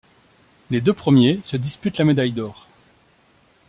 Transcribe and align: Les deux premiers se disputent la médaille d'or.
Les 0.71 0.81
deux 0.81 0.93
premiers 0.95 1.39
se 1.43 1.57
disputent 1.57 1.99
la 1.99 2.05
médaille 2.05 2.31
d'or. 2.31 2.65